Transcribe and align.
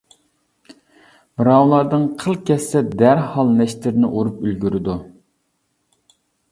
بىراۋلاردىن 1.41 2.07
قىل 2.23 2.39
كەتسە 2.49 2.83
دەرھال 3.03 3.55
نەشتىرىنى 3.61 4.11
ئۇرۇپ 4.13 4.43
ئۈلگۈرىدۇ. 4.47 4.99